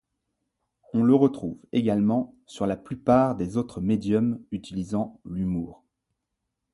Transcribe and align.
On 0.93 1.03
le 1.03 1.13
retrouve 1.13 1.59
également 1.73 2.33
sur 2.47 2.65
la 2.65 2.75
plupart 2.75 3.35
des 3.35 3.55
autres 3.55 3.81
médiums 3.81 4.43
utilisant 4.49 5.19
l'humour. 5.29 5.83